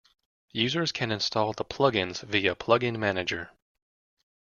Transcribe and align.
Users 0.53 0.91
can 0.91 1.11
install 1.11 1.53
the 1.53 1.63
plugins 1.63 2.23
via 2.23 2.55
Plugin 2.55 2.97
Manager. 2.97 3.51